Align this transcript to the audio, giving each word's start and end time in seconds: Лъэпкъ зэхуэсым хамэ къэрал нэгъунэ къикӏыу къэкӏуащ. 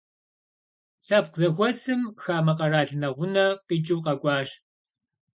Лъэпкъ 1.05 1.37
зэхуэсым 1.39 2.01
хамэ 2.21 2.53
къэрал 2.57 2.89
нэгъунэ 3.01 3.45
къикӏыу 3.67 4.03
къэкӏуащ. 4.05 4.49